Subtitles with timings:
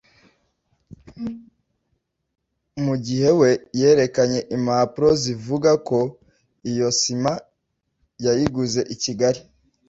[2.83, 5.99] Mu gihe we yerekana impapuro zivuga ko
[6.71, 7.33] iyo sima
[8.25, 9.41] yayiguze i Kigali